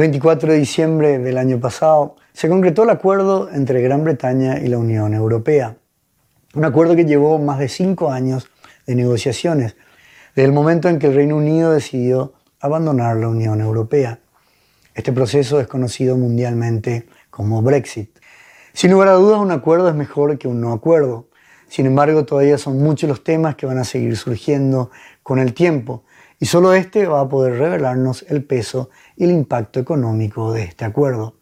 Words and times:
24 0.00 0.52
de 0.52 0.58
diciembre 0.58 1.18
del 1.18 1.38
año 1.38 1.60
pasado 1.60 2.16
se 2.32 2.48
concretó 2.48 2.82
el 2.82 2.90
acuerdo 2.90 3.48
entre 3.52 3.80
Gran 3.80 4.02
Bretaña 4.02 4.58
y 4.58 4.66
la 4.66 4.78
Unión 4.78 5.14
Europea. 5.14 5.76
Un 6.54 6.64
acuerdo 6.64 6.96
que 6.96 7.04
llevó 7.04 7.38
más 7.38 7.58
de 7.58 7.68
cinco 7.68 8.10
años 8.10 8.48
de 8.86 8.94
negociaciones, 8.96 9.76
desde 10.34 10.46
el 10.46 10.52
momento 10.52 10.88
en 10.88 10.98
que 10.98 11.06
el 11.06 11.14
Reino 11.14 11.36
Unido 11.36 11.72
decidió 11.72 12.32
abandonar 12.60 13.16
la 13.16 13.28
Unión 13.28 13.60
Europea. 13.60 14.18
Este 14.94 15.12
proceso 15.12 15.60
es 15.60 15.66
conocido 15.66 16.16
mundialmente 16.16 17.06
como 17.30 17.62
Brexit. 17.62 18.10
Sin 18.72 18.90
lugar 18.90 19.08
a 19.08 19.12
dudas, 19.12 19.38
un 19.38 19.52
acuerdo 19.52 19.88
es 19.88 19.94
mejor 19.94 20.38
que 20.38 20.48
un 20.48 20.60
no 20.60 20.72
acuerdo. 20.72 21.28
Sin 21.68 21.86
embargo, 21.86 22.24
todavía 22.24 22.58
son 22.58 22.78
muchos 22.78 23.08
los 23.08 23.22
temas 23.22 23.54
que 23.54 23.66
van 23.66 23.78
a 23.78 23.84
seguir 23.84 24.16
surgiendo 24.16 24.90
con 25.22 25.38
el 25.38 25.54
tiempo 25.54 26.04
y 26.44 26.46
solo 26.46 26.74
este 26.74 27.06
va 27.06 27.22
a 27.22 27.28
poder 27.30 27.54
revelarnos 27.54 28.26
el 28.28 28.44
peso 28.44 28.90
y 29.16 29.24
el 29.24 29.30
impacto 29.30 29.80
económico 29.80 30.52
de 30.52 30.64
este 30.64 30.84
acuerdo. 30.84 31.36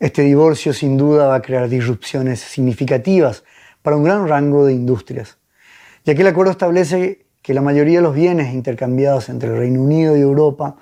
Este 0.00 0.22
divorcio 0.22 0.72
sin 0.72 0.96
duda 0.96 1.26
va 1.26 1.34
a 1.34 1.42
crear 1.42 1.68
disrupciones 1.68 2.40
significativas 2.40 3.44
para 3.82 3.98
un 3.98 4.04
gran 4.04 4.26
rango 4.26 4.64
de 4.64 4.72
industrias, 4.72 5.36
ya 6.06 6.14
que 6.14 6.22
el 6.22 6.28
acuerdo 6.28 6.52
establece 6.52 7.26
que 7.42 7.52
la 7.52 7.60
mayoría 7.60 7.98
de 7.98 8.02
los 8.02 8.14
bienes 8.14 8.54
intercambiados 8.54 9.28
entre 9.28 9.50
el 9.50 9.58
Reino 9.58 9.82
Unido 9.82 10.16
y 10.16 10.22
Europa 10.22 10.76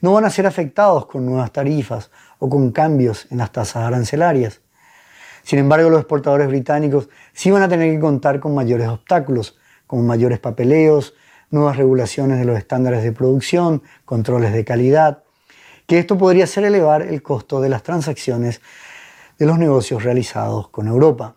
no 0.00 0.14
van 0.14 0.24
a 0.24 0.30
ser 0.30 0.48
afectados 0.48 1.06
con 1.06 1.24
nuevas 1.24 1.52
tarifas 1.52 2.10
o 2.40 2.50
con 2.50 2.72
cambios 2.72 3.28
en 3.30 3.38
las 3.38 3.52
tasas 3.52 3.84
arancelarias. 3.84 4.60
Sin 5.44 5.60
embargo, 5.60 5.88
los 5.88 6.00
exportadores 6.00 6.48
británicos 6.48 7.10
sí 7.32 7.52
van 7.52 7.62
a 7.62 7.68
tener 7.68 7.94
que 7.94 8.00
contar 8.00 8.40
con 8.40 8.56
mayores 8.56 8.88
obstáculos, 8.88 9.56
como 9.86 10.02
mayores 10.02 10.40
papeleos, 10.40 11.14
nuevas 11.50 11.76
regulaciones 11.76 12.38
de 12.38 12.44
los 12.44 12.58
estándares 12.58 13.02
de 13.02 13.12
producción, 13.12 13.82
controles 14.04 14.52
de 14.52 14.64
calidad, 14.64 15.24
que 15.86 15.98
esto 15.98 16.18
podría 16.18 16.44
hacer 16.44 16.64
elevar 16.64 17.02
el 17.02 17.22
costo 17.22 17.60
de 17.60 17.68
las 17.68 17.82
transacciones 17.82 18.60
de 19.38 19.46
los 19.46 19.58
negocios 19.58 20.02
realizados 20.02 20.68
con 20.68 20.88
Europa. 20.88 21.36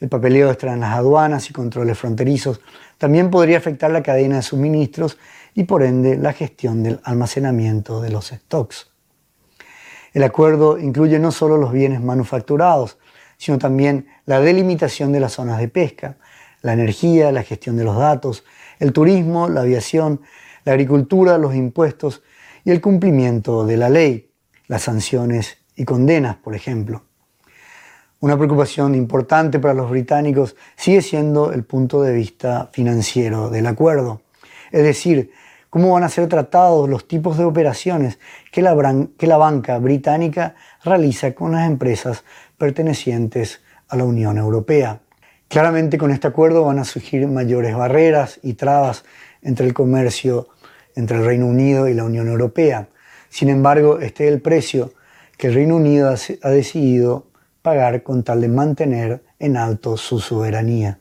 El 0.00 0.08
papeleo 0.08 0.50
extra 0.50 0.72
en 0.72 0.80
las 0.80 0.96
aduanas 0.96 1.48
y 1.50 1.52
controles 1.52 1.98
fronterizos 1.98 2.60
también 2.98 3.30
podría 3.30 3.58
afectar 3.58 3.90
la 3.90 4.02
cadena 4.02 4.36
de 4.36 4.42
suministros 4.42 5.18
y 5.54 5.64
por 5.64 5.82
ende 5.82 6.16
la 6.16 6.32
gestión 6.32 6.82
del 6.82 7.00
almacenamiento 7.02 8.00
de 8.00 8.10
los 8.10 8.28
stocks. 8.28 8.90
El 10.12 10.22
acuerdo 10.22 10.78
incluye 10.78 11.18
no 11.18 11.32
solo 11.32 11.56
los 11.56 11.72
bienes 11.72 12.00
manufacturados, 12.00 12.98
sino 13.36 13.58
también 13.58 14.06
la 14.24 14.40
delimitación 14.40 15.12
de 15.12 15.20
las 15.20 15.32
zonas 15.32 15.58
de 15.58 15.68
pesca, 15.68 16.16
la 16.62 16.72
energía, 16.72 17.32
la 17.32 17.42
gestión 17.42 17.76
de 17.76 17.84
los 17.84 17.96
datos, 17.96 18.44
el 18.78 18.92
turismo, 18.92 19.48
la 19.48 19.62
aviación, 19.62 20.20
la 20.64 20.72
agricultura, 20.72 21.38
los 21.38 21.54
impuestos 21.54 22.22
y 22.64 22.70
el 22.70 22.80
cumplimiento 22.80 23.64
de 23.64 23.76
la 23.76 23.88
ley, 23.88 24.30
las 24.66 24.82
sanciones 24.82 25.58
y 25.76 25.84
condenas, 25.84 26.36
por 26.36 26.54
ejemplo. 26.54 27.02
Una 28.18 28.36
preocupación 28.36 28.94
importante 28.94 29.58
para 29.58 29.74
los 29.74 29.90
británicos 29.90 30.56
sigue 30.74 31.02
siendo 31.02 31.52
el 31.52 31.64
punto 31.64 32.02
de 32.02 32.12
vista 32.12 32.70
financiero 32.72 33.50
del 33.50 33.66
acuerdo, 33.66 34.22
es 34.72 34.82
decir, 34.82 35.30
cómo 35.70 35.92
van 35.92 36.04
a 36.04 36.08
ser 36.08 36.28
tratados 36.28 36.88
los 36.88 37.06
tipos 37.06 37.36
de 37.36 37.44
operaciones 37.44 38.18
que 38.50 38.62
la, 38.62 39.06
que 39.18 39.26
la 39.26 39.36
banca 39.36 39.78
británica 39.78 40.54
realiza 40.82 41.34
con 41.34 41.52
las 41.52 41.68
empresas 41.68 42.24
pertenecientes 42.56 43.60
a 43.88 43.96
la 43.96 44.04
Unión 44.04 44.38
Europea. 44.38 45.00
Claramente 45.48 45.96
con 45.98 46.10
este 46.10 46.26
acuerdo 46.26 46.64
van 46.64 46.78
a 46.78 46.84
surgir 46.84 47.26
mayores 47.28 47.74
barreras 47.76 48.40
y 48.42 48.54
trabas 48.54 49.04
entre 49.42 49.66
el 49.66 49.74
comercio 49.74 50.48
entre 50.96 51.18
el 51.18 51.24
Reino 51.24 51.46
Unido 51.46 51.88
y 51.88 51.94
la 51.94 52.04
Unión 52.04 52.26
Europea. 52.26 52.88
Sin 53.28 53.50
embargo, 53.50 54.00
este 54.00 54.26
es 54.26 54.32
el 54.32 54.40
precio 54.40 54.92
que 55.36 55.48
el 55.48 55.54
Reino 55.54 55.76
Unido 55.76 56.12
ha 56.42 56.48
decidido 56.48 57.26
pagar 57.62 58.02
con 58.02 58.24
tal 58.24 58.40
de 58.40 58.48
mantener 58.48 59.22
en 59.38 59.56
alto 59.56 59.96
su 59.96 60.18
soberanía. 60.18 60.98